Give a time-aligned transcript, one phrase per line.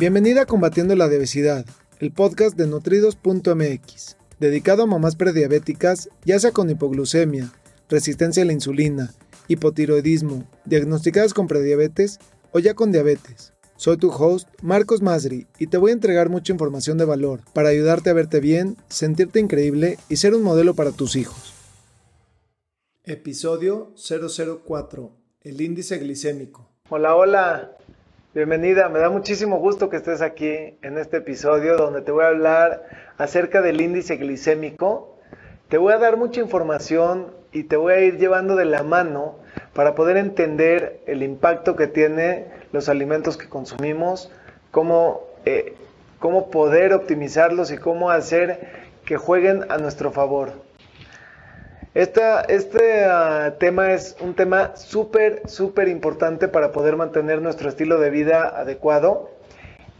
[0.00, 1.66] Bienvenida a Combatiendo la Obesidad,
[1.98, 7.52] el podcast de nutridos.mx, dedicado a mamás prediabéticas, ya sea con hipoglucemia,
[7.90, 9.12] resistencia a la insulina,
[9.46, 12.18] hipotiroidismo, diagnosticadas con prediabetes
[12.50, 13.52] o ya con diabetes.
[13.76, 17.68] Soy tu host, Marcos Masri, y te voy a entregar mucha información de valor para
[17.68, 21.52] ayudarte a verte bien, sentirte increíble y ser un modelo para tus hijos.
[23.04, 25.12] Episodio 004.
[25.42, 26.70] El índice glicémico.
[26.88, 27.76] Hola, hola.
[28.32, 32.28] Bienvenida, me da muchísimo gusto que estés aquí en este episodio donde te voy a
[32.28, 32.86] hablar
[33.18, 35.18] acerca del índice glicémico.
[35.68, 39.34] Te voy a dar mucha información y te voy a ir llevando de la mano
[39.74, 44.30] para poder entender el impacto que tiene los alimentos que consumimos,
[44.70, 45.74] cómo, eh,
[46.20, 48.60] cómo poder optimizarlos y cómo hacer
[49.04, 50.52] que jueguen a nuestro favor
[51.92, 58.10] este ah, tema es un tema súper, súper importante para poder mantener nuestro estilo de
[58.10, 59.30] vida adecuado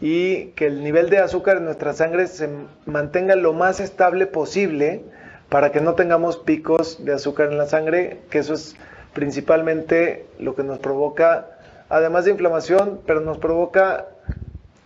[0.01, 2.49] y que el nivel de azúcar en nuestra sangre se
[2.87, 5.03] mantenga lo más estable posible
[5.49, 8.77] para que no tengamos picos de azúcar en la sangre, que eso es
[9.13, 11.49] principalmente lo que nos provoca,
[11.89, 14.07] además de inflamación, pero nos provoca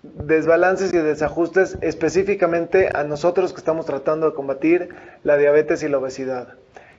[0.03, 4.89] desbalances y desajustes específicamente a nosotros que estamos tratando de combatir
[5.23, 6.55] la diabetes y la obesidad.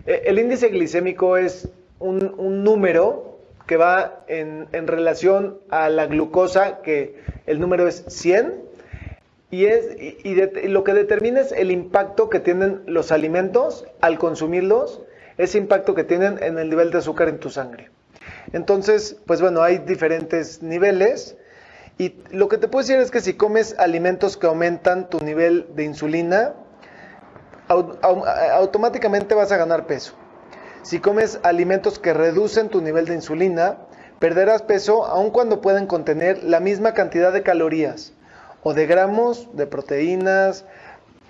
[0.06, 1.69] eh, el índice glicémico es
[2.00, 3.38] un, número
[3.69, 8.72] que va en, en, relación a la glucosa, que el número es 100,
[9.53, 10.35] y, es, y,
[10.69, 15.03] lo que determina es el impacto que tienen los alimentos al consumirlos,
[15.37, 17.91] ese impacto que tienen en el nivel de azúcar en tu sangre.
[18.55, 21.37] Entonces, pues bueno, hay diferentes niveles.
[21.99, 25.67] Y lo que te puedo decir es que si comes alimentos que aumentan tu nivel
[25.75, 26.55] de insulina,
[27.69, 30.15] automáticamente vas a ganar peso.
[30.81, 33.81] Si comes alimentos que reducen tu nivel de insulina,
[34.19, 38.15] perderás peso aun cuando pueden contener la misma cantidad de calorías
[38.62, 40.65] o de gramos de proteínas,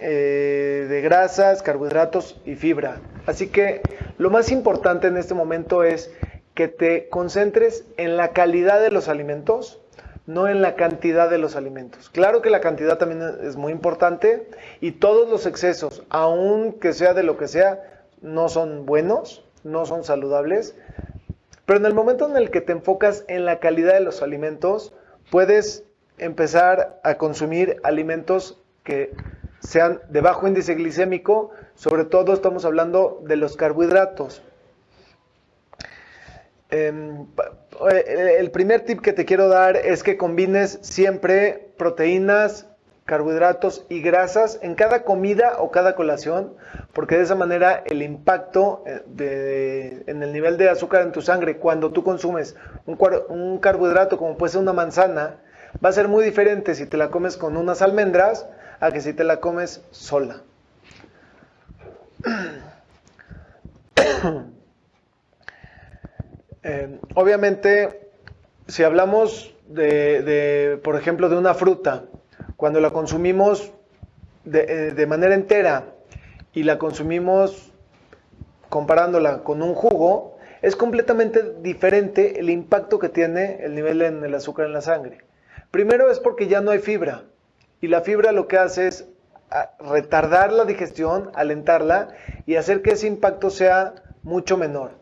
[0.01, 3.01] eh, de grasas, carbohidratos y fibra.
[3.27, 3.81] Así que
[4.19, 6.11] lo más importante en este momento es
[6.55, 9.81] que te concentres en la calidad de los alimentos,
[10.27, 12.11] no en la cantidad de los alimentos.
[12.11, 14.49] Claro que la cantidad también es muy importante
[14.81, 20.05] y todos los excesos, aunque sea de lo que sea, no son buenos, no son
[20.05, 20.75] saludables.
[21.65, 24.93] Pero en el momento en el que te enfocas en la calidad de los alimentos,
[25.31, 25.85] puedes
[26.19, 29.15] empezar a consumir alimentos que
[29.61, 34.43] sean de bajo índice glicémico, sobre todo estamos hablando de los carbohidratos.
[36.71, 37.27] Em,
[38.07, 42.67] el primer tip que te quiero dar es que combines siempre proteínas,
[43.05, 46.55] carbohidratos y grasas en cada comida o cada colación,
[46.93, 51.59] porque de esa manera el impacto eh, en el nivel de azúcar en tu sangre
[51.59, 52.57] cuando tú consumes
[52.87, 52.97] un,
[53.29, 55.41] un carbohidrato como puede ser una manzana,
[55.85, 58.47] va a ser muy diferente si te la comes con unas almendras
[58.81, 60.43] a que si te la comes sola.
[66.65, 68.13] Eh, obviamente,
[68.69, 72.05] si hablamos de, por ejemplo, de una fruta,
[72.57, 73.73] cuando la consumimos
[74.45, 75.87] de, de manera entera
[76.53, 77.73] y la consumimos
[78.69, 84.33] comparándola con un jugo, es completamente diferente el impacto que tiene el nivel en el
[84.33, 85.19] azúcar en la sangre.
[85.73, 87.23] Primero es porque ya no hay fibra
[87.81, 89.07] y la fibra lo que hace es
[89.81, 92.09] retardar la digestión, alentarla
[92.45, 94.93] y hacer que ese impacto sea mucho menor.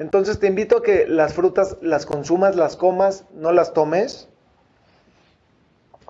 [0.00, 4.28] Entonces te invito a que las frutas las consumas, las comas, no las tomes.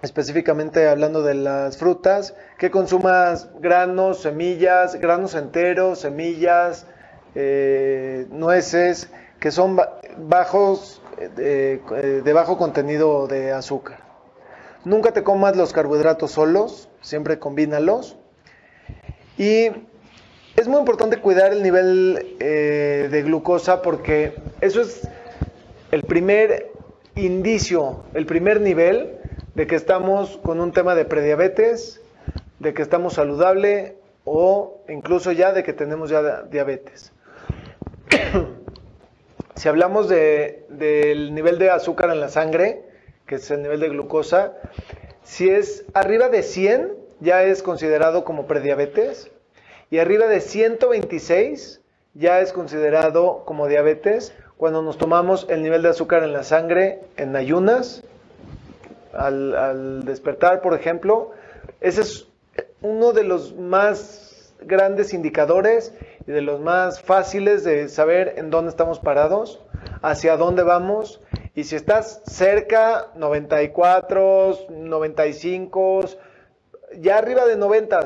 [0.00, 6.86] Específicamente hablando de las frutas, que consumas granos, semillas, granos enteros, semillas,
[7.34, 9.10] eh, nueces,
[9.40, 9.78] que son
[10.16, 11.02] bajos,
[11.36, 14.00] eh, de bajo contenido de azúcar.
[14.84, 18.16] Nunca te comas los carbohidratos solos, siempre combínalos.
[19.38, 19.70] Y
[20.56, 25.08] es muy importante cuidar el nivel eh, de glucosa porque eso es
[25.90, 26.70] el primer
[27.16, 29.18] indicio, el primer nivel
[29.54, 32.00] de que estamos con un tema de prediabetes,
[32.58, 37.12] de que estamos saludable o incluso ya de que tenemos ya diabetes.
[39.56, 42.84] Si hablamos del nivel de azúcar en la sangre,
[43.26, 44.54] que es el nivel de glucosa,
[45.22, 49.30] si es arriba de 100, ya es considerado como prediabetes,
[49.90, 51.80] y arriba de 126
[52.14, 57.00] ya es considerado como diabetes cuando nos tomamos el nivel de azúcar en la sangre
[57.16, 58.02] en ayunas,
[59.12, 61.32] al, al despertar, por ejemplo.
[61.80, 62.28] Ese es
[62.82, 64.33] uno de los más
[64.66, 65.94] grandes indicadores
[66.26, 69.60] y de los más fáciles de saber en dónde estamos parados,
[70.02, 71.20] hacia dónde vamos
[71.56, 76.00] y si estás cerca, 94, 95,
[76.98, 78.00] ya arriba de 90,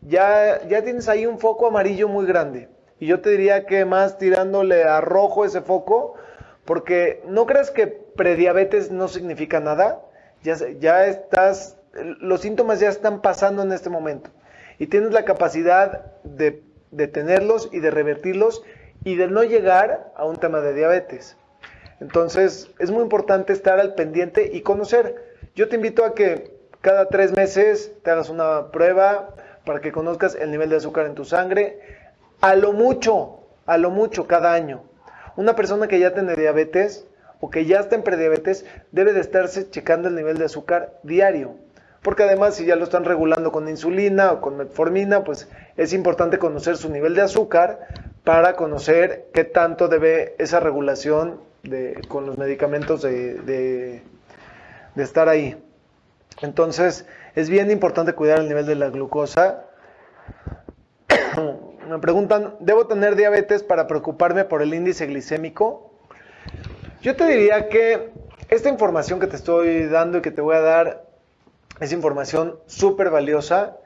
[0.00, 2.70] ya, ya tienes ahí un foco amarillo muy grande.
[2.98, 6.14] Y yo te diría que más tirándole a rojo ese foco,
[6.64, 10.00] porque no crees que prediabetes no significa nada.
[10.42, 14.30] Ya, ya estás, los síntomas ya están pasando en este momento.
[14.78, 18.62] Y tienes la capacidad de detenerlos y de revertirlos
[19.04, 21.36] y de no llegar a un tema de diabetes.
[22.00, 25.16] Entonces, es muy importante estar al pendiente y conocer.
[25.54, 29.34] Yo te invito a que cada tres meses te hagas una prueba
[29.64, 31.80] para que conozcas el nivel de azúcar en tu sangre.
[32.40, 34.82] A lo mucho, a lo mucho cada año.
[35.36, 37.06] Una persona que ya tiene diabetes
[37.40, 41.56] o que ya está en prediabetes debe de estarse checando el nivel de azúcar diario.
[42.02, 46.38] Porque además si ya lo están regulando con insulina o con metformina, pues es importante
[46.38, 47.80] conocer su nivel de azúcar
[48.24, 51.40] para conocer qué tanto debe esa regulación
[52.08, 54.02] con los medicamentos de,
[54.96, 55.56] estar ahí.
[56.40, 59.64] Entonces, es bien importante cuidar el nivel de la glucosa.
[61.88, 65.92] Me preguntan, ¿debo tener diabetes para preocuparme por el índice glicémico?
[67.00, 68.10] Yo te diría que
[68.50, 71.07] esta información que te estoy dando y que te voy a dar
[71.80, 73.76] es información súper valiosa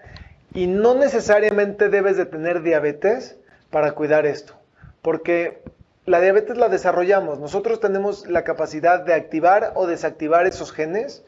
[0.54, 3.36] y no necesariamente debes de tener diabetes
[3.70, 4.54] para cuidar esto,
[5.00, 5.62] porque
[6.04, 7.38] la diabetes la desarrollamos.
[7.38, 11.24] Nosotros tenemos la capacidad de activar o desactivar esos genes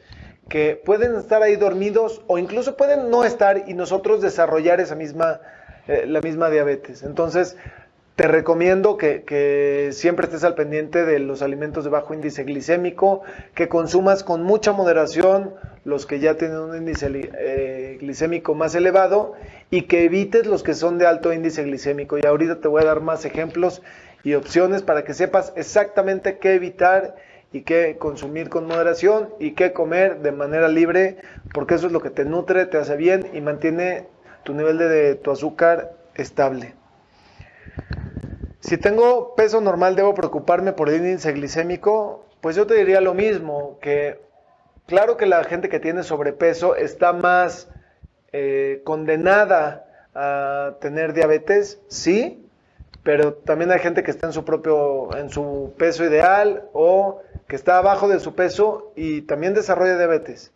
[0.49, 5.41] que pueden estar ahí dormidos o incluso pueden no estar y nosotros desarrollar esa misma,
[5.87, 7.03] eh, la misma diabetes.
[7.03, 7.57] Entonces,
[8.17, 13.23] te recomiendo que, siempre estés al pendiente de los alimentos de bajo índice glicémico,
[13.55, 19.35] que consumas con mucha moderación los que ya tienen un índice eh, glicémico más elevado
[19.71, 22.17] y que evites los que son de alto índice glicémico.
[22.17, 23.83] Y ahorita te voy a dar más ejemplos
[24.23, 27.17] y opciones para que sepas exactamente qué evitar
[27.53, 31.19] y qué consumir con moderación y qué comer de manera libre,
[31.53, 34.07] porque eso es lo que te nutre, te hace bien y mantiene
[34.45, 36.75] tu nivel de, tu azúcar estable.
[38.61, 42.25] Si tengo peso normal, ¿debo preocuparme por el índice glicémico?
[42.41, 44.21] Pues yo te diría lo mismo, que
[44.87, 47.69] claro que la gente que tiene sobrepeso está más
[48.33, 52.49] eh, condenada a tener diabetes, sí,
[53.03, 57.57] pero también hay gente que está en su propio, en su peso ideal o que
[57.57, 60.53] está abajo de su peso y también desarrolla diabetes.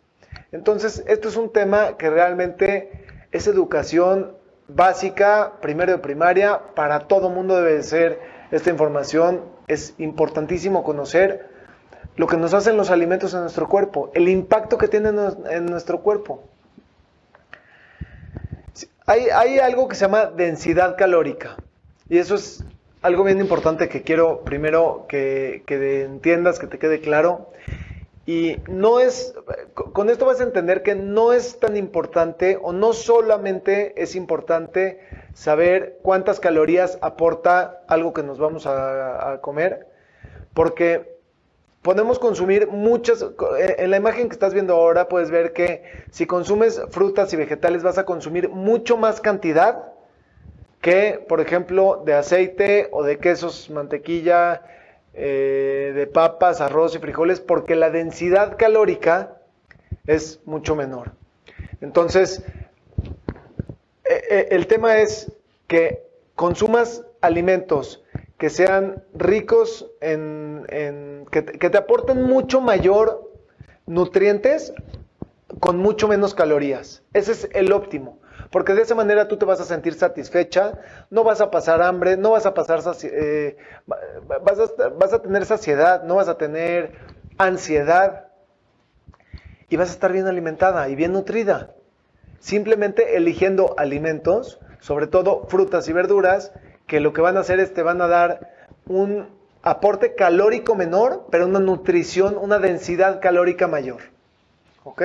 [0.51, 4.35] Entonces, esto es un tema que realmente es educación
[4.69, 8.19] básica, primero de primaria, para todo mundo debe ser
[8.51, 9.41] esta información.
[9.67, 11.49] Es importantísimo conocer
[12.15, 15.17] lo que nos hacen los alimentos en nuestro cuerpo, el impacto que tienen
[15.49, 16.43] en nuestro cuerpo.
[19.05, 21.55] Hay, hay algo que se llama densidad calórica.
[22.09, 22.63] Y eso es
[23.01, 27.49] algo bien importante que quiero primero que, entiendas, que te quede claro.
[28.29, 29.33] Y no es,
[29.73, 34.99] con esto vas a entender que no es tan importante o no solamente es importante
[35.33, 39.87] saber cuántas calorías aporta algo que nos vamos a, a comer,
[40.53, 41.17] porque
[41.81, 45.81] podemos consumir muchas, eh, en la imagen que estás viendo ahora puedes ver que
[46.11, 49.93] si consumes frutas y vegetales vas a consumir mucho más cantidad
[50.81, 54.61] que, por ejemplo, de aceite o de quesos, mantequilla,
[55.13, 59.37] eh, de papas, arroz y frijoles, porque la densidad calórica
[60.05, 61.13] es mucho menor.
[61.81, 62.43] Entonces,
[64.05, 65.31] eh, el tema es
[65.67, 68.03] que consumas alimentos
[68.37, 73.29] que sean ricos en, que, te aporten mucho mayor
[73.85, 74.73] nutrientes
[75.59, 77.03] con mucho menos calorías.
[77.13, 78.18] Ese es el óptimo.
[78.51, 80.73] Porque de esa manera tú te vas a sentir satisfecha,
[81.11, 83.57] no vas a pasar hambre, no vas a pasar, eh,
[84.43, 86.93] vas, a, tener saciedad, no vas a tener
[87.37, 88.27] ansiedad
[89.69, 91.75] y vas a estar bien alimentada y bien nutrida.
[92.39, 96.51] Simplemente eligiendo alimentos, sobre todo frutas y verduras,
[96.87, 98.51] que lo que van a hacer es te van a dar
[98.87, 99.27] un
[99.61, 104.01] aporte calórico menor, pero una nutrición, una densidad calórica mayor.
[104.83, 105.03] ¿Ok?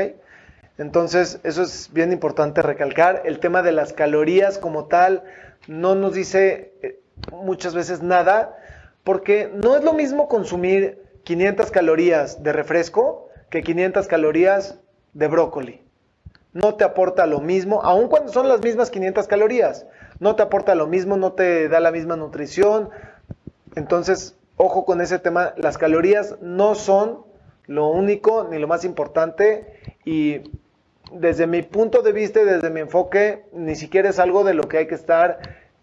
[0.79, 3.23] Entonces, eso es bien importante recalcar.
[3.25, 5.23] El tema de las calorías como tal
[5.69, 7.01] no nos dice eh,
[7.33, 8.57] muchas veces nada,
[9.05, 14.81] porque no es lo mismo consumir 500 calorías de refresco que 500 calorías
[15.13, 15.83] de brócoli.
[16.53, 19.87] No te aporta lo mismo, aun cuando son las mismas 500 calorías
[20.21, 22.91] no te aporta lo mismo, no te da la misma nutrición.
[23.75, 27.25] Entonces, ojo con ese tema, las calorías no son
[27.67, 30.43] lo único ni lo más importante y
[31.15, 34.69] desde mi punto de vista y desde mi enfoque, ni siquiera es algo de lo
[34.69, 35.39] que hay que estar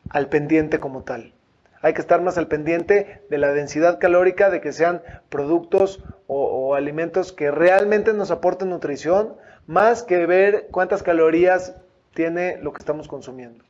[0.10, 1.34] al pendiente como tal.
[1.82, 6.44] Hay que estar más al pendiente de la densidad calórica, de que sean productos o,
[6.44, 9.36] o alimentos que realmente nos aporten nutrición,
[9.66, 11.76] más que ver cuántas calorías
[12.14, 13.64] tiene lo que estamos consumiendo.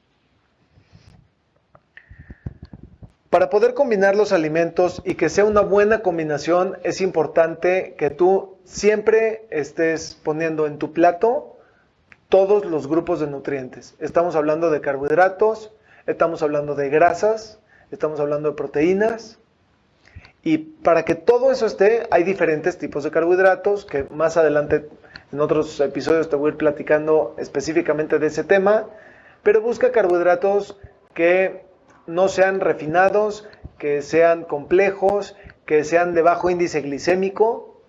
[3.29, 8.57] Para poder combinar los alimentos y que sea una buena combinación, es importante que tú
[8.65, 11.50] siempre estés poniendo en tu plato
[12.31, 13.93] todos los grupos de nutrientes.
[13.99, 15.73] Estamos hablando de carbohidratos,
[16.07, 17.59] estamos hablando de grasas,
[17.91, 19.37] estamos hablando de proteínas.
[20.41, 24.87] Y para que todo eso esté, hay diferentes tipos de carbohidratos que más adelante
[25.33, 28.87] en otros episodios te voy a ir platicando específicamente de ese tema.
[29.43, 30.79] Pero busca carbohidratos
[31.13, 31.65] que
[32.07, 33.45] no sean refinados,
[33.77, 35.35] que sean complejos,
[35.65, 37.81] que sean de bajo índice glicémico.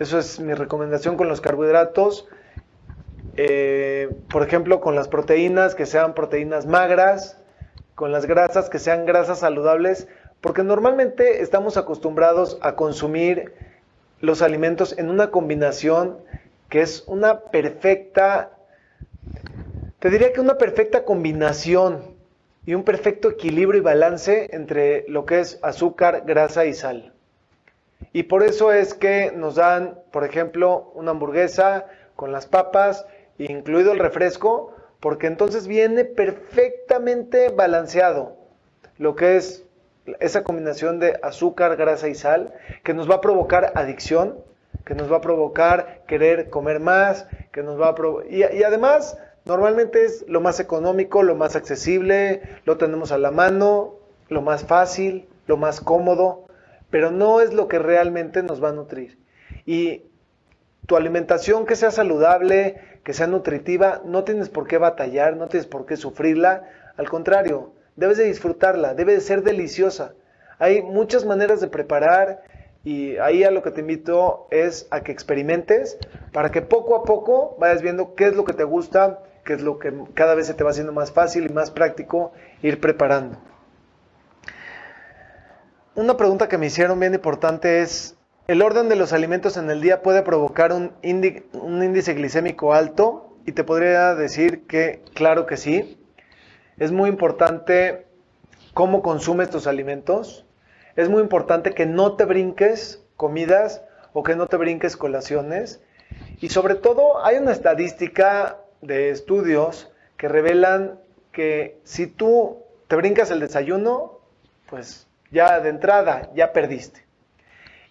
[0.00, 2.26] Eso es mi recomendación con los carbohidratos.
[3.42, 7.38] Eh, por ejemplo, con las proteínas, que sean proteínas magras,
[7.94, 10.08] con las grasas, que sean grasas saludables,
[10.42, 13.54] porque normalmente estamos acostumbrados a consumir
[14.20, 16.18] los alimentos en una combinación
[16.68, 18.50] que es una perfecta,
[20.00, 22.14] te diría que una perfecta combinación
[22.66, 27.14] y un perfecto equilibrio y balance entre lo que es azúcar, grasa y sal.
[28.12, 33.06] Y por eso es que nos dan, por ejemplo, una hamburguesa con las papas,
[33.44, 38.36] incluido el refresco, porque entonces viene perfectamente balanceado
[38.98, 39.64] lo que es
[40.18, 42.52] esa combinación de azúcar, grasa y sal,
[42.84, 44.38] que nos va a provocar adicción,
[44.84, 47.94] que nos va a provocar querer comer más, que nos va a
[48.28, 53.30] y, y además Normalmente es lo más económico, lo más accesible, lo tenemos a la
[53.30, 53.94] mano,
[54.28, 56.44] lo más fácil, lo más cómodo,
[56.90, 59.18] pero no es lo que realmente nos va a nutrir.
[59.64, 60.02] Y
[60.90, 65.68] tu alimentación que sea saludable, que sea nutritiva, no tienes por qué batallar, no tienes
[65.68, 66.64] por qué sufrirla,
[66.96, 70.14] al contrario, debes de disfrutarla, debe de ser deliciosa.
[70.58, 72.42] Hay muchas maneras de preparar
[72.82, 75.96] y ahí a lo que te invito es a que experimentes
[76.32, 79.62] para que poco a poco vayas viendo qué es lo que te gusta, que es
[79.62, 82.32] lo que cada vez se te va haciendo más fácil y más práctico
[82.62, 83.38] ir preparando.
[85.94, 88.16] Una pregunta que me hicieron bien importante es,
[88.50, 93.36] ¿el orden de los alimentos en el día puede provocar un, índice glicémico alto?
[93.46, 96.04] Y te podría decir que claro que sí.
[96.76, 98.08] Es muy importante
[98.74, 100.46] cómo consumes tus alimentos.
[100.96, 105.80] Es muy importante que no te brinques comidas o que no te brinques colaciones.
[106.40, 110.98] Y sobre todo hay una estadística de estudios que revelan
[111.30, 114.18] que si tú te brincas el desayuno,
[114.68, 117.09] pues ya de entrada ya perdiste.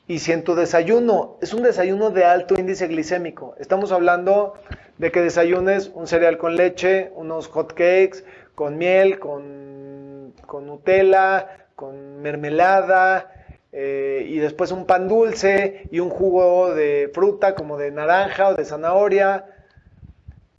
[0.09, 4.55] Y si en tu desayuno es un desayuno de alto índice glicémico, estamos hablando
[4.97, 8.25] de que desayunes un cereal con leche, unos hot cakes,
[8.55, 10.33] con miel, con,
[10.65, 13.31] Nutella, con mermelada,
[13.71, 18.55] eh, y después un pan dulce y un jugo de fruta como de naranja o
[18.55, 19.45] de zanahoria,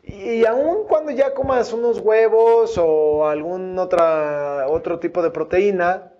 [0.04, 6.12] y aún cuando ya comas unos huevos o algún otra, otro tipo de proteína,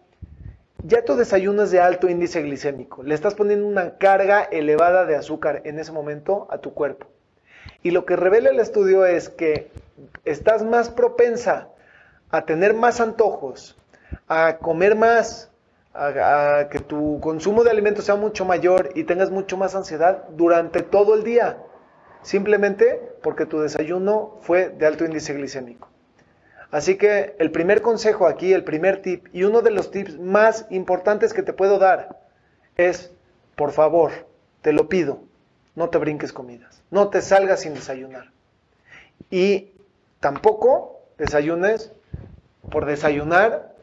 [0.83, 3.03] ya tu desayuno es de alto índice glicémico.
[3.03, 7.07] Le estás poniendo una carga elevada de azúcar en ese momento a tu cuerpo.
[7.83, 9.71] Y lo que revela el estudio es que
[10.25, 11.69] estás más propensa
[12.31, 13.77] a tener más antojos,
[14.29, 15.51] a comer más,
[15.95, 20.83] a, que tu consumo de alimentos sea mucho mayor y tengas mucho más ansiedad durante
[20.83, 21.59] todo el día.
[22.23, 25.89] Simplemente porque tu desayuno fue de alto índice glicémico.
[26.71, 30.67] Así que el primer consejo aquí, el primer tip y uno de los tips más
[30.71, 32.21] importantes que te puedo dar
[32.77, 33.13] es,
[33.57, 34.13] por favor,
[34.63, 35.21] te lo pido,
[35.75, 38.31] no te brinques comidas, no te salgas sin desayunar.
[39.31, 39.73] Y
[40.21, 41.93] tampoco desayunes
[42.71, 43.75] por desayunar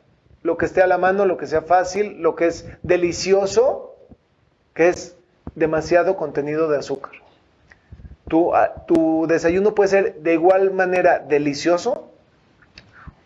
[0.44, 3.96] lo que esté a la mano, lo que sea fácil, lo que es delicioso,
[4.74, 5.16] que es
[5.56, 7.14] demasiado contenido de azúcar.
[8.30, 12.07] Tu, ah, tu desayuno puede ser de igual manera delicioso,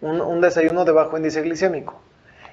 [0.02, 2.02] un, un desayuno de bajo índice glicémico.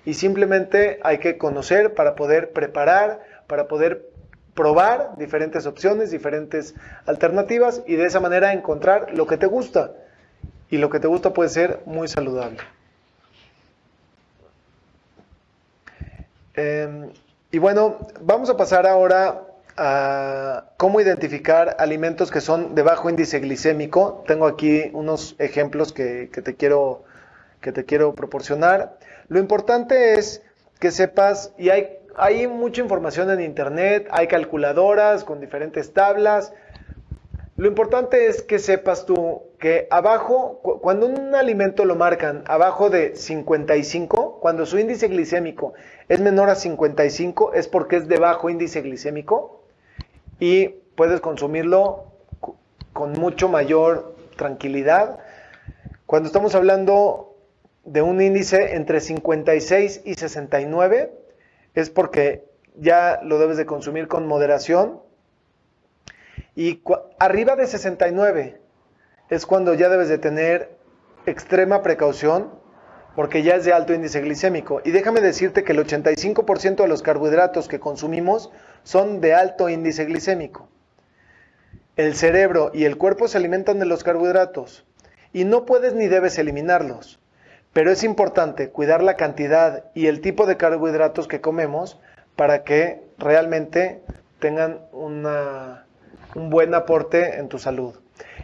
[0.04, 4.08] Y simplemente hay que conocer para poder preparar, para poder
[4.54, 6.74] probar diferentes opciones, diferentes
[7.06, 9.92] alternativas y de esa manera encontrar lo que te gusta.
[10.70, 12.58] Y lo que te gusta puede ser muy saludable.
[16.54, 17.12] Em,
[17.52, 19.42] y bueno, vamos a pasar ahora
[19.76, 24.24] a cómo identificar alimentos que son de bajo índice glicémico.
[24.26, 27.04] Tengo aquí unos ejemplos que, te, quiero,
[27.60, 28.98] que te quiero proporcionar.
[29.28, 30.42] Lo importante es
[30.78, 36.52] que sepas, y hay, hay mucha información en internet, hay calculadoras con diferentes tablas.
[37.56, 43.16] Lo importante es que sepas tú que abajo, cuando un alimento lo marcan abajo de
[43.16, 45.74] 55, cuando su índice glicémico
[46.08, 49.64] es menor a 55 es porque es de bajo índice glicémico
[50.38, 52.04] y puedes consumirlo
[52.92, 55.18] con mucho mayor tranquilidad.
[56.06, 57.27] Cuando estamos hablando
[57.88, 61.10] de un índice entre 56 y 69
[61.74, 62.44] es porque
[62.76, 65.00] ya lo debes de consumir con moderación.
[66.54, 66.82] Y
[67.18, 68.60] arriba de 69
[69.30, 70.76] es cuando ya debes de tener
[71.24, 72.58] extrema precaución
[73.16, 74.82] porque ya es de alto índice glicémico.
[74.84, 80.04] Y déjame decirte que el 85% de los carbohidratos que consumimos son de alto índice
[80.04, 80.68] glicémico.
[81.96, 84.86] El cerebro y el cuerpo se alimentan de los carbohidratos
[85.32, 87.18] y no puedes ni debes eliminarlos.
[87.78, 92.00] Pero es importante cuidar la cantidad y el tipo de carbohidratos que comemos
[92.34, 94.02] para que realmente
[94.40, 95.22] tengan un
[96.50, 97.94] buen aporte en tu salud.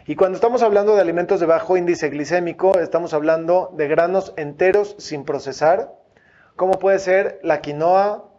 [0.07, 4.95] Y cuando estamos hablando de alimentos de bajo índice glicémico, estamos hablando de granos enteros
[4.99, 5.91] sin procesar,
[6.55, 8.29] como puede ser la quinoa,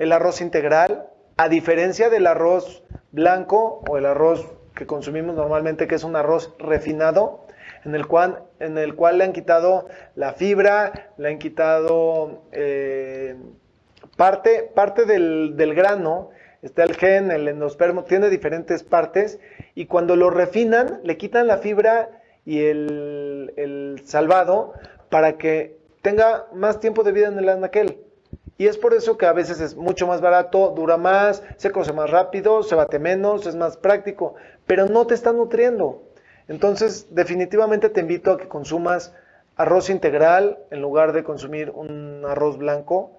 [0.00, 2.82] el arroz integral, a diferencia del arroz
[3.12, 7.46] blanco o el arroz que consumimos normalmente, que es un arroz refinado,
[7.84, 13.36] en el cual, en el cual le han quitado la fibra, le han quitado eh,
[14.16, 16.30] parte, parte del, del grano
[16.62, 19.38] está el gen, el endospermo, tiene diferentes partes
[19.74, 24.72] y cuando lo refinan le quitan la fibra y el, salvado
[25.08, 27.98] para que tenga más tiempo de vida en el anaquel.
[28.58, 31.92] Y es por eso que a veces es mucho más barato, dura más, se coce
[31.92, 34.34] más rápido, se bate menos, es más práctico,
[34.66, 36.02] pero no te está nutriendo.
[36.50, 39.14] Entonces, definitivamente te invito a que consumas
[39.54, 43.12] arroz integral en lugar de consumir un arroz blanco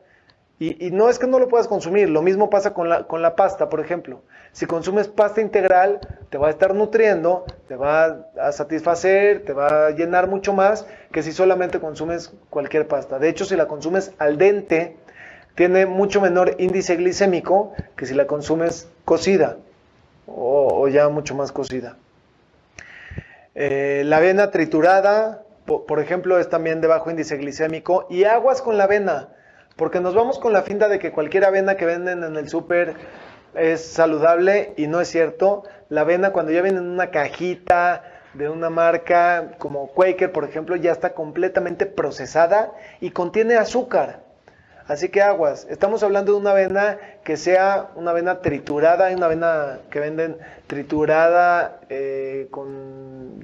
[0.59, 3.35] y, no es que no lo puedas consumir, lo mismo pasa con la, con la
[3.35, 4.21] pasta, por ejemplo.
[4.51, 9.87] Si consumes pasta integral, te va a estar nutriendo, te va a satisfacer, te va
[9.87, 13.17] a llenar mucho más que si solamente consumes cualquier pasta.
[13.17, 14.97] De hecho, si la consumes al dente,
[15.55, 19.57] tiene mucho menor índice glicémico que si la consumes cocida
[20.27, 21.97] o, ya mucho más cocida.
[23.53, 28.07] Eh, la avena triturada, por ejemplo, es también de bajo índice glicémico.
[28.09, 29.29] Y aguas con la avena.
[29.75, 32.95] Porque nos vamos con la finta de que cualquier avena que venden en el súper
[33.55, 35.63] es saludable y no es cierto.
[35.89, 40.75] La avena cuando ya viene en una cajita de una marca como Quaker, por ejemplo,
[40.75, 44.30] ya está completamente procesada y contiene azúcar.
[44.87, 49.79] Así que aguas, estamos hablando de una avena que sea una avena triturada, una avena
[49.89, 53.41] que venden triturada eh, con,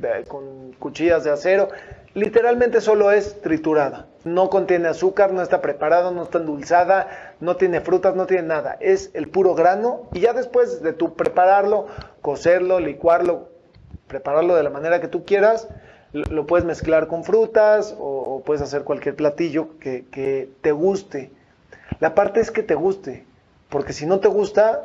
[0.80, 1.70] cuchillas de acero,
[2.14, 4.08] literalmente solo es triturada.
[4.24, 8.78] No contiene azúcar, no está preparada, no está endulzada, no tiene frutas, no tiene nada.
[8.80, 11.88] Es el puro grano y ya después de tú prepararlo,
[12.22, 13.50] cocerlo, licuarlo,
[14.08, 15.68] prepararlo de la manera que tú quieras,
[16.14, 21.32] lo puedes mezclar con frutas o, puedes hacer cualquier platillo que, te guste.
[22.00, 23.26] La parte es que te guste,
[23.70, 24.82] porque si no te gusta,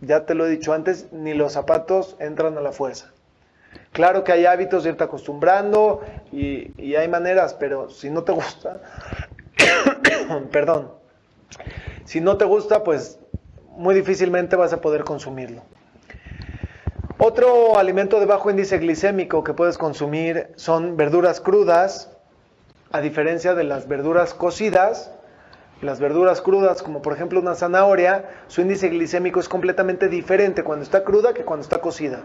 [0.00, 3.12] ya te lo he dicho antes, ni los zapatos entran a la fuerza.
[3.92, 8.80] Claro que hay hábitos de irte acostumbrando y, hay maneras, pero si no te gusta,
[10.52, 10.92] perdón,
[12.04, 13.18] Si no te gusta, pues
[13.76, 15.62] muy difícilmente vas a poder consumirlo.
[17.18, 22.14] Otro alimento de bajo índice glicémico que puedes consumir son verduras crudas,
[22.92, 25.10] a diferencia de las verduras cocidas.
[25.80, 30.82] Las verduras crudas, como por ejemplo una zanahoria, su índice glicémico es completamente diferente cuando
[30.82, 32.20] está cruda que cuando está cocida.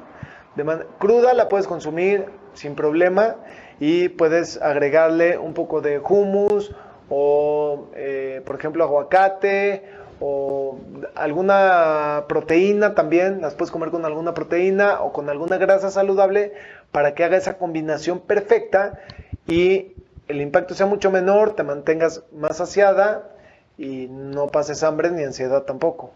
[0.99, 3.37] Cruda la puedes consumir sin problema
[3.79, 6.75] y puedes agregarle un poco de hummus
[7.09, 9.85] o, eh, por ejemplo, aguacate
[10.21, 10.77] o
[11.15, 16.53] alguna proteína también, las puedes comer con alguna proteína o con alguna grasa saludable
[16.91, 18.99] para que haga esa combinación perfecta
[19.47, 19.93] y
[20.27, 23.31] el impacto sea mucho menor, te mantengas más saciada
[23.79, 26.13] y no pases hambre ni ansiedad tampoco.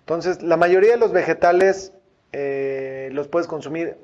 [0.00, 1.94] Entonces, la mayoría de los vegetales
[2.32, 3.96] eh, los puedes consumir.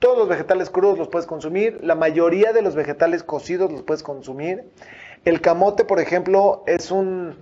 [0.00, 1.78] Todos los vegetales crudos los puedes consumir.
[1.84, 4.64] La mayoría de los vegetales cocidos los puedes consumir.
[5.24, 7.36] El camote, por ejemplo, es un,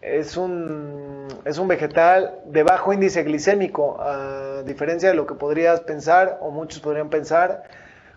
[0.00, 5.80] es un, es un vegetal de bajo índice glicémico, a diferencia de lo que podrías
[5.80, 7.64] pensar o muchos podrían pensar.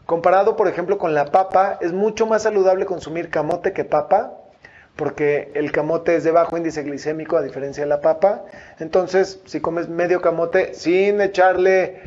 [0.06, 4.34] Comparado, por ejemplo, con la papa, es mucho más saludable consumir camote que papa,
[4.96, 8.44] porque el camote es de bajo índice glicémico a diferencia de la papa.
[8.80, 12.02] Entonces, si comes medio camote sin echarle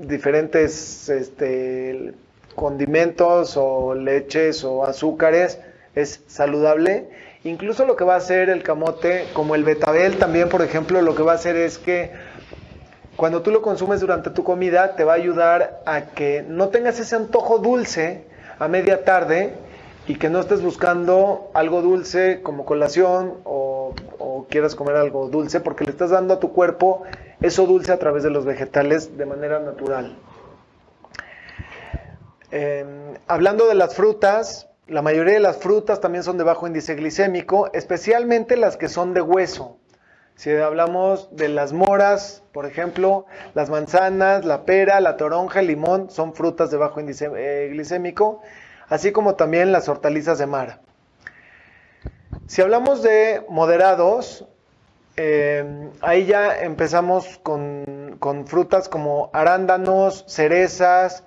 [0.00, 2.12] diferentes este,
[2.54, 5.60] condimentos o leches o azúcares,
[5.94, 7.08] es saludable.
[7.44, 11.14] Incluso lo que va a hacer el camote, como el betabel también, por ejemplo, lo
[11.14, 12.10] que va a hacer es que
[13.16, 17.00] cuando tú lo consumes durante tu comida, te va a ayudar a que no tengas
[17.00, 18.24] ese antojo dulce
[18.58, 19.54] a media tarde
[20.06, 23.94] y que no estés buscando algo dulce como colación o,
[24.50, 27.02] quieras comer algo dulce, porque le estás dando a tu cuerpo
[27.40, 30.16] eso dulce a través de los vegetales de manera natural.
[32.50, 36.94] Em, hablando de las frutas, la mayoría de las frutas también son de bajo índice
[36.94, 39.78] glicémico, especialmente las que son de hueso.
[40.34, 46.10] Si hablamos de las moras, por ejemplo, las manzanas, la pera, la toronja, el limón,
[46.10, 48.42] son frutas de bajo índice eh, glicémico
[48.88, 50.80] así como también las hortalizas de mar.
[52.46, 54.46] Si hablamos de moderados,
[55.16, 61.24] eh, ahí ya empezamos con, frutas como arándanos, cerezas,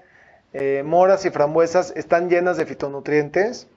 [0.54, 3.68] eh, moras y frambuesas, están llenas de fitonutrientes.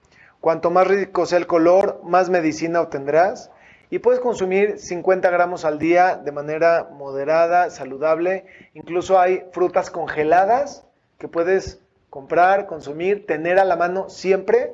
[0.40, 3.50] Cuanto más rico sea el color, más medicina obtendrás.
[3.90, 8.46] Y puedes consumir 50 gramos al día de manera moderada, saludable.
[8.74, 10.84] Incluso hay frutas congeladas
[11.18, 14.72] que puedes comprar, consumir, tener a la mano siempre.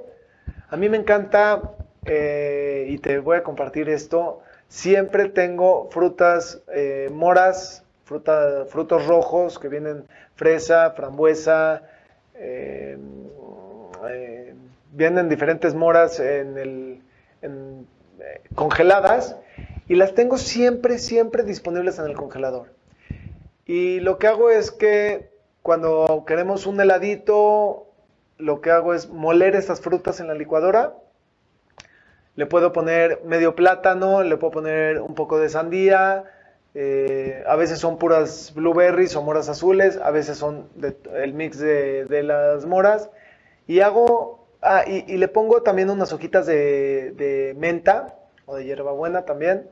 [0.68, 1.74] A mí me encanta,
[2.06, 7.84] eh, y te voy a compartir esto, siempre tengo frutas eh, moras,
[8.68, 11.82] frutos rojos que vienen fresa, frambuesa,
[12.34, 12.98] eh,
[14.92, 17.02] vienen diferentes moras en el,
[18.54, 19.36] congeladas
[19.88, 22.68] y las tengo siempre, siempre disponibles en el congelador.
[23.64, 25.30] Y lo que hago es que
[25.62, 27.86] cuando queremos un heladito,
[28.38, 30.94] lo que hago es moler estas frutas en la licuadora.
[32.36, 36.24] Le puedo poner medio plátano, le puedo poner un poco de sandía.
[36.74, 40.68] Eh, a veces son puras blueberries o moras azules, a veces son
[41.14, 43.10] el mix de, las moras.
[43.66, 49.24] Y hago, ah, y, le pongo también unas hojitas de, de menta o de hierbabuena
[49.24, 49.68] también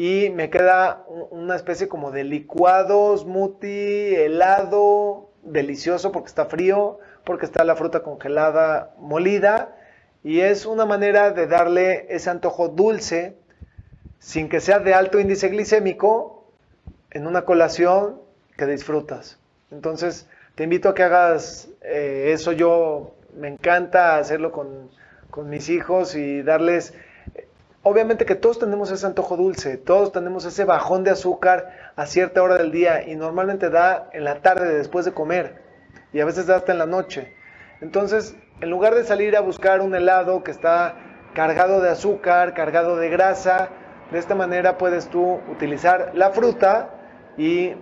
[0.00, 7.44] y me queda una especie como de licuado, smoothie, helado, delicioso porque está frío, porque
[7.44, 9.76] está la fruta congelada molida
[10.24, 13.36] y es una manera de darle ese antojo dulce
[14.20, 16.44] sin que sea de alto índice glicémico
[17.10, 18.20] en una colación
[18.56, 19.40] que disfrutas.
[19.72, 22.52] Entonces te invito a que hagas eh, eso.
[22.52, 24.90] Yo me encanta hacerlo con,
[25.30, 26.94] con mis hijos y darles
[27.82, 32.42] Obviamente que todos tenemos ese antojo dulce, todos tenemos ese bajón de azúcar a cierta
[32.42, 35.62] hora del día y normalmente da en la tarde después de comer
[36.12, 37.34] y a veces da hasta en la noche.
[37.80, 40.96] Entonces, en lugar de salir a buscar un helado que está
[41.32, 43.70] cargado de azúcar, cargado de grasa,
[44.10, 46.90] de esta manera puedes tú utilizar la fruta
[47.36, 47.74] y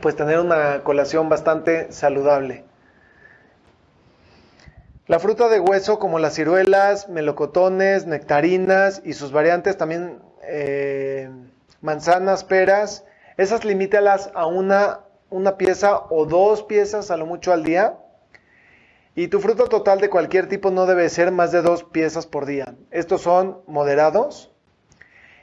[0.00, 2.64] pues tener una colación bastante saludable.
[5.06, 11.30] La fruta de hueso como las ciruelas, melocotones, nectarinas y sus variantes también eh,
[11.80, 13.04] manzanas, peras,
[13.38, 15.00] esas limítalas a una,
[15.30, 17.98] una pieza o dos piezas a lo mucho al día.
[19.14, 22.46] Y tu fruta total de cualquier tipo no debe ser más de dos piezas por
[22.46, 22.74] día.
[22.90, 24.52] Estos son moderados.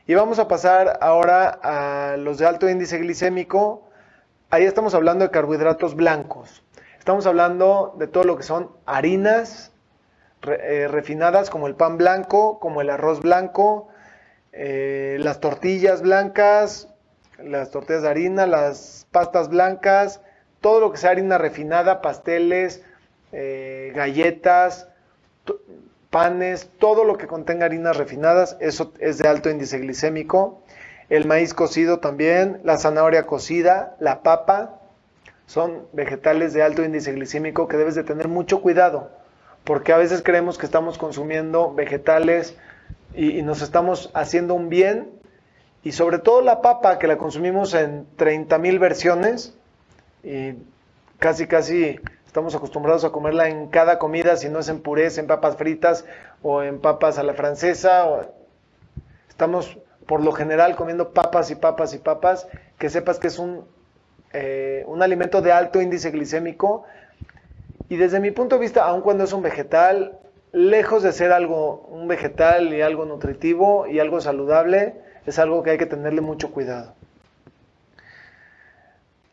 [0.07, 3.89] Y vamos a pasar ahora a los de alto índice glicémico.
[4.51, 6.63] Ahí estamos hablando de carbohidratos blancos.
[6.99, 9.71] Estamos hablando de todo lo que son harinas,
[10.43, 13.87] eh, refinadas como el pan blanco, como el arroz blanco,
[14.51, 16.87] eh, las tortillas blancas,
[17.39, 20.21] las tortillas de harina, las pastas blancas,
[20.61, 22.83] todo lo que sea harina refinada, pasteles,
[23.31, 24.87] eh, galletas,
[26.15, 30.62] panes, todo lo que contenga harinas refinadas, eso es de alto índice glicémico.
[31.10, 34.80] El maíz cocido también, la zanahoria cocida, la papa,
[35.45, 39.12] son vegetales de alto índice glicémico que debes de tener mucho cuidado,
[39.65, 42.56] porque a veces creemos que estamos consumiendo vegetales
[43.13, 45.10] y, y nos estamos haciendo un bien,
[45.84, 49.54] y sobre todo la papa que la consumimos en 30 mil versiones,
[50.23, 50.54] y
[51.19, 51.99] casi casi
[52.35, 56.03] estamos acostumbrados a comerla en cada comida, si no es en purés, en papas fritas
[56.43, 58.27] o en papas a la francesa.
[59.29, 62.45] estamos por lo general comiendo papas y papas y papas,
[62.77, 63.63] que sepas que es un,
[64.33, 66.83] eh, un alimento de alto índice glicémico.
[67.87, 70.19] Y desde mi punto de vista, aun cuando es un vegetal,
[70.51, 74.95] lejos de ser algo, un vegetal y algo nutritivo y algo saludable,
[75.25, 76.95] es algo que hay que tenerle mucho cuidado.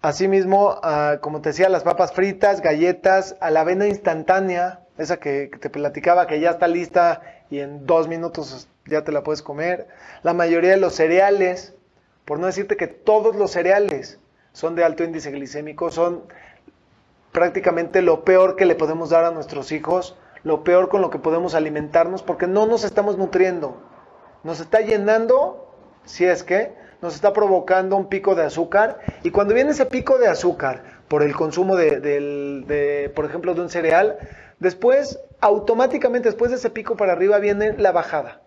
[0.03, 5.49] Asimismo, ah, como te decía, las papas fritas, galletas, a la avena instantánea, esa que,
[5.61, 9.87] te platicaba que ya está lista y en dos minutos ya te la puedes comer.
[10.25, 11.75] La mayoría de los cereales,
[12.25, 14.19] por no decirte que todos los cereales
[14.53, 16.25] son de alto índice glicémico, son
[17.31, 21.21] prácticamente lo peor que le podemos dar a nuestros hijos, lo peor con lo que
[21.21, 23.81] podemos alimentarnos, porque no nos estamos nutriendo.
[24.43, 25.73] Nos está llenando,
[26.05, 30.19] si es que, nos está provocando un pico de azúcar y cuando viene ese pico
[30.19, 34.17] de azúcar por el consumo de, por ejemplo, de un cereal,
[34.61, 38.41] después, automáticamente después de ese pico para arriba viene la bajada.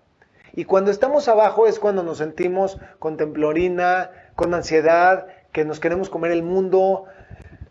[0.53, 6.09] Y cuando estamos abajo es cuando nos sentimos con temblorina, con ansiedad, que nos queremos
[6.09, 7.05] comer el mundo,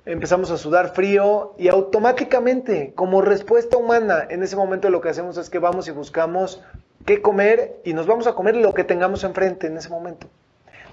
[0.04, 5.38] empezamos a sudar frío y automáticamente, como respuesta humana, en ese momento lo que hacemos
[5.38, 6.62] es que vamos y buscamos
[7.06, 10.28] qué comer y nos vamos a comer lo que tengamos enfrente en ese momento.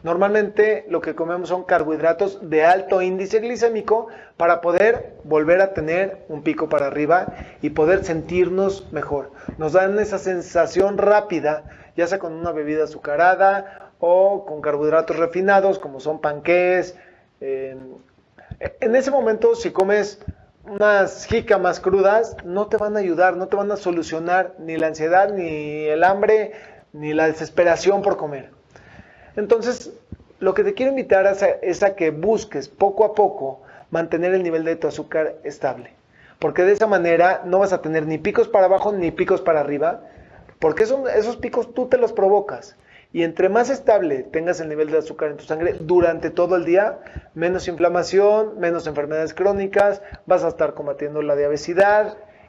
[0.03, 6.25] Normalmente lo que comemos son carbohidratos de alto índice glicémico para poder volver a tener
[6.27, 7.27] un pico para arriba
[7.61, 9.31] y poder sentirnos mejor.
[9.57, 11.63] Nos dan esa sensación rápida,
[11.95, 16.95] ya sea con una bebida azucarada o con carbohidratos refinados como son panqués.
[17.39, 20.19] en ese momento si comes
[20.63, 24.87] unas jícamas crudas no te van a ayudar, no te van a solucionar ni la
[24.87, 26.53] ansiedad, ni el hambre,
[26.91, 28.60] ni la desesperación por comer.
[29.35, 29.91] Entonces,
[30.39, 31.25] lo que te quiero invitar
[31.61, 35.93] es a, que busques poco a poco mantener el nivel de tu azúcar estable.
[36.39, 39.59] Porque de esa manera no vas a tener ni picos para abajo ni picos para
[39.59, 40.01] arriba,
[40.59, 42.75] porque esos picos tú te los provocas.
[43.13, 46.65] Y entre más estable tengas el nivel de azúcar en tu sangre durante todo el
[46.65, 46.99] día,
[47.35, 51.75] menos inflamación, menos enfermedades crónicas, vas a estar combatiendo la diabetes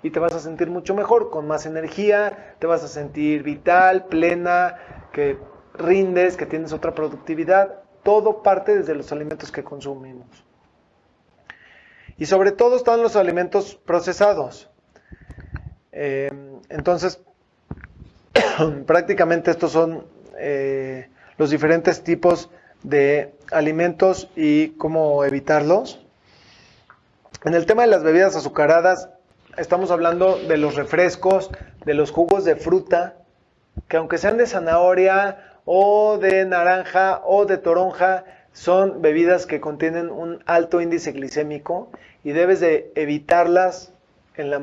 [0.04, 4.06] y te vas a sentir mucho mejor, con más energía, te vas a sentir vital,
[4.06, 4.76] plena,
[5.12, 5.36] que
[5.74, 10.26] rindes, que tienes otra productividad, todo parte desde los alimentos que consumimos.
[12.18, 14.70] Y sobre todo están los alimentos procesados.
[15.92, 16.30] Eh,
[16.68, 17.20] entonces,
[18.86, 20.06] prácticamente estos son
[20.38, 21.08] eh,
[21.38, 22.50] los diferentes tipos
[22.82, 26.04] de alimentos y cómo evitarlos.
[27.44, 29.08] En el tema de las bebidas azucaradas,
[29.56, 31.50] estamos hablando de los refrescos,
[31.84, 33.16] de los jugos de fruta,
[33.88, 40.10] que aunque sean de zanahoria o de naranja o de toronja son bebidas que contienen
[40.10, 41.90] un alto índice glicémico
[42.24, 43.92] y debes de evitarlas
[44.36, 44.56] en la,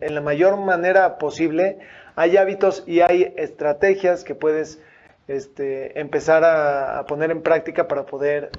[0.00, 1.78] en la mayor manera posible.
[2.16, 4.80] Hay hábitos y hay estrategias que puedes
[5.28, 8.50] este, empezar a, a poner en práctica para poder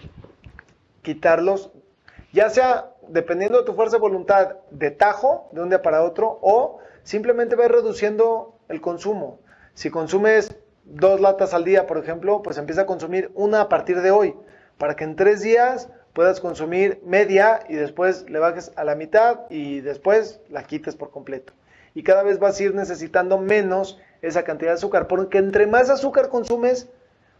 [1.01, 1.71] quitarlos,
[2.31, 6.39] ya sea dependiendo de tu fuerza de voluntad de tajo, de un día para otro,
[6.41, 9.39] o simplemente vas reduciendo el consumo.
[9.73, 10.55] Si consumes
[10.93, 14.35] dos latas al día, por ejemplo, pues empieza a consumir una a partir de hoy,
[14.77, 19.41] para que en tres días puedas consumir media y después le bajes a la mitad
[19.49, 21.53] y después la quites por completo.
[21.93, 25.89] Y cada vez vas a ir necesitando menos esa cantidad de azúcar, porque entre más
[25.89, 26.89] azúcar consumes,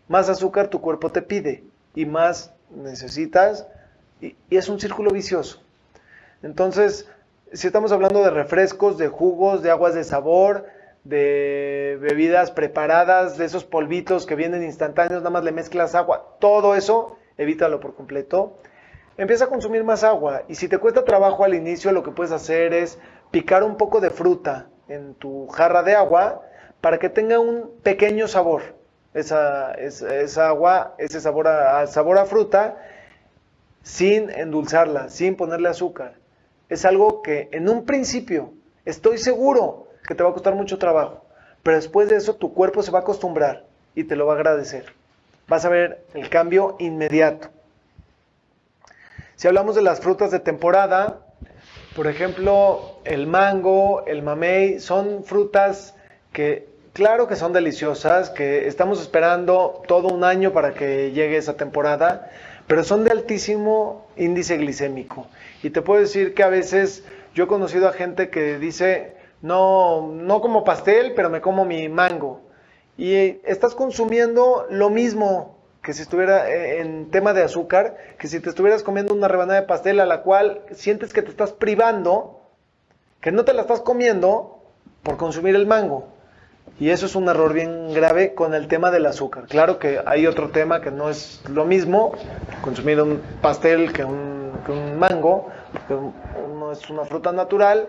[0.07, 1.63] más azúcar tu cuerpo te pide
[1.95, 3.67] y más necesitas
[4.19, 5.61] y, y es un círculo vicioso.
[6.43, 7.07] Entonces,
[7.53, 10.65] si estamos hablando de refrescos, de jugos, de aguas de sabor,
[11.03, 16.75] de bebidas preparadas, de esos polvitos que vienen instantáneos, nada más le mezclas agua, todo
[16.75, 18.57] eso, evítalo por completo.
[19.17, 22.31] Empieza a consumir más agua y si te cuesta trabajo al inicio, lo que puedes
[22.31, 26.41] hacer es picar un poco de fruta en tu jarra de agua
[26.81, 28.61] para que tenga un pequeño sabor.
[29.13, 32.77] Esa, esa, agua, ese sabor a, sabor a fruta,
[33.83, 36.15] sin endulzarla, sin ponerle azúcar.
[36.69, 38.53] Es algo que en un principio
[38.85, 41.23] estoy seguro que te va a costar mucho trabajo,
[41.63, 43.63] pero después de eso tu cuerpo se va a acostumbrar
[43.95, 44.93] y te lo va a agradecer.
[45.47, 47.47] Vas a ver el cambio inmediato.
[49.37, 51.19] Si hablamos de las frutas de temporada,
[51.95, 55.95] por ejemplo, el mango, el mamey, son frutas
[56.33, 61.55] que claro que son deliciosas, que estamos esperando todo un año para que llegue esa
[61.55, 62.29] temporada,
[62.67, 65.27] pero son de altísimo índice glicémico.
[65.63, 70.07] Y te puedo decir que a veces yo he conocido a gente que dice, no,
[70.07, 72.41] no como pastel, pero me como mi mango.
[72.97, 78.39] Y estás consumiendo lo mismo que si estuviera eh, en tema de azúcar, que si
[78.39, 82.41] te estuvieras comiendo una rebanada de pastel a la cual sientes que te estás privando,
[83.19, 84.63] que no te la estás comiendo
[85.03, 86.07] por consumir el mango.
[86.79, 89.45] Y eso es un error bien grave con el tema del azúcar.
[89.47, 92.13] Claro que hay otro tema que no es lo mismo,
[92.63, 94.31] consumir un pastel que un,
[94.97, 97.87] mango, porque uno es una fruta natural,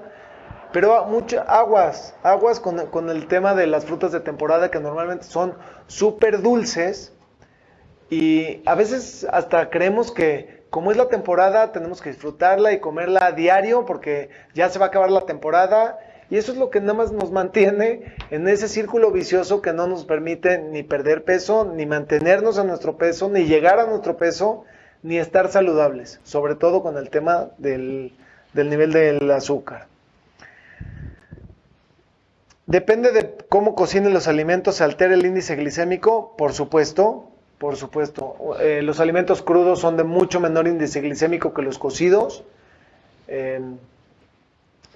[0.72, 5.24] pero muchas aguas, aguas con, con, el tema de las frutas de temporada que normalmente
[5.24, 5.54] son
[5.87, 7.12] súper dulces.
[8.11, 13.26] Y a veces hasta creemos que como es la temporada tenemos que disfrutarla y comerla
[13.26, 15.98] a diario porque ya se va a acabar la temporada.
[16.30, 19.87] Y eso es lo que nada más nos mantiene en ese círculo vicioso que no
[19.87, 24.64] nos permite ni perder peso, ni mantenernos a nuestro peso, ni llegar a nuestro peso,
[25.02, 28.14] ni estar saludables, sobre todo con el tema del,
[28.54, 29.91] nivel del azúcar.
[32.72, 38.56] Depende de cómo cocinen los alimentos, se altera el índice glicémico, por supuesto, por supuesto.
[38.62, 42.44] Eh, los alimentos crudos son de mucho menor índice glicémico que los cocidos.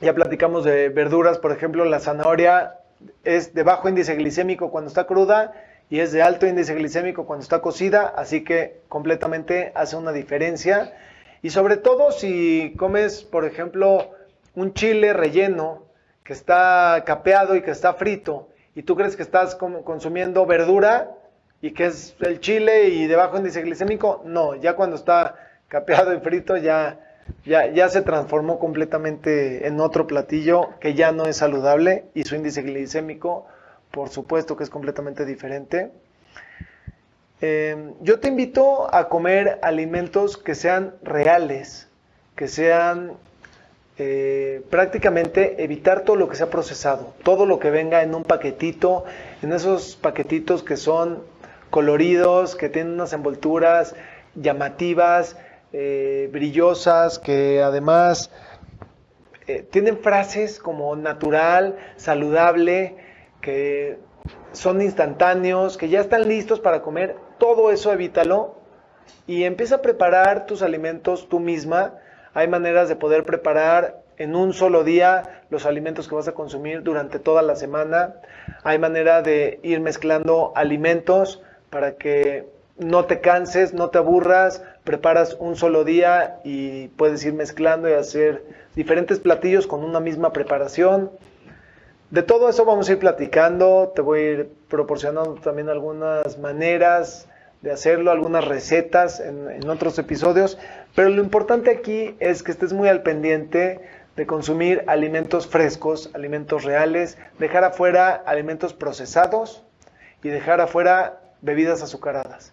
[0.01, 2.79] Ya platicamos de verduras, por ejemplo, la zanahoria
[3.25, 5.53] es de bajo índice glicémico cuando está cruda
[5.91, 10.95] y es de alto índice glicémico cuando está cocida, así que completamente hace una diferencia.
[11.43, 14.13] Y sobre todo si comes, por ejemplo,
[14.55, 15.86] un chile relleno
[16.27, 21.11] que está capeado y que está frito, y tú crees que estás consumiendo verdura
[21.63, 25.37] y que es el chile y de bajo índice glicémico, no, ya cuando está
[25.69, 27.01] capeado y frito ya
[27.45, 32.37] ya, ya se transformó completamente en otro platillo que ya no es saludable y su
[32.37, 33.47] índice glicémico,
[33.91, 35.91] por supuesto que es completamente diferente.
[37.41, 41.89] Em, yo te invito a comer alimentos que sean reales,
[42.35, 43.13] que sean
[43.99, 49.05] eh, prácticamente evitar todo lo que sea procesado, todo lo que venga en un paquetito,
[49.43, 51.23] en esos paquetitos que son
[51.71, 53.95] coloridos, que tienen unas envolturas
[54.35, 55.37] llamativas,
[55.73, 58.31] eh, brillosas, que además
[59.47, 62.97] eh, tienen frases como natural, saludable,
[63.41, 63.99] que
[64.53, 68.57] son instantáneos, que ya están listos para comer, todo eso evítalo
[69.27, 71.95] y empieza a preparar tus alimentos tú misma.
[72.37, 76.83] Hay maneras de poder preparar en un solo día los alimentos que vas a consumir
[76.83, 78.17] durante toda la semana.
[78.63, 82.45] Hay manera de ir mezclando alimentos para que
[82.77, 87.95] no te canses, no te aburras, preparas un solo día y puedes ir mezclando y
[87.95, 88.45] hacer
[88.75, 91.11] diferentes platillos con una misma preparación.
[92.11, 97.27] De todo eso vamos a ir platicando, te voy a ir proporcionando también algunas maneras
[97.63, 100.59] de hacerlo, algunas recetas en, otros episodios,
[100.95, 103.81] pero lo importante aquí es que estés muy al pendiente
[104.17, 109.63] de consumir alimentos frescos, alimentos reales, dejar afuera alimentos procesados
[110.23, 112.53] y dejar afuera bebidas azucaradas.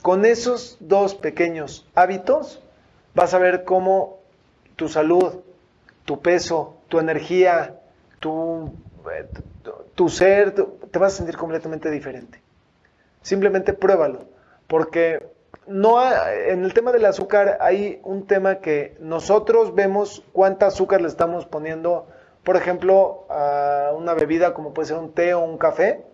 [0.00, 2.62] Con esos dos pequeños hábitos
[3.14, 4.18] vas a ver cómo
[4.76, 5.40] tu salud,
[6.04, 7.78] tu peso, tu energía,
[8.18, 8.74] tu,
[9.94, 12.40] tu, ser, te vas a sentir completamente diferente.
[13.22, 14.24] Simplemente pruébalo,
[14.72, 15.22] porque
[15.66, 21.08] no en el tema del azúcar hay un tema que nosotros vemos cuánta azúcar le
[21.08, 22.06] estamos poniendo,
[22.42, 26.06] por ejemplo, a una bebida como puede ser un té o un café,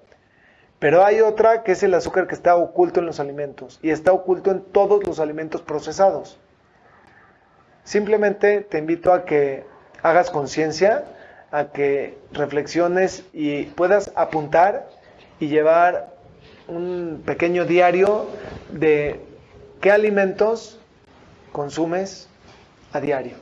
[0.81, 4.11] pero hay otra que es el azúcar que está oculto en los alimentos y está
[4.11, 6.40] oculto en todos los alimentos procesados.
[7.85, 9.66] Simplemente te invito a que
[10.03, 11.05] hagas conciencia,
[11.53, 14.88] a que reflexiones y puedas apuntar
[15.38, 16.17] y llevar
[16.68, 18.27] un pequeño diario
[18.71, 19.21] de
[19.81, 20.79] qué alimentos
[21.52, 22.29] consumes
[22.92, 23.35] a diario,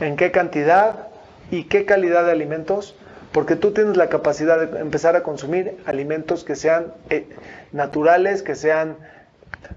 [0.00, 1.08] en qué cantidad
[1.50, 2.94] y qué calidad de alimentos
[3.34, 7.26] porque tú tienes la capacidad de empezar a consumir alimentos que sean eh,
[7.72, 8.96] naturales, que sean...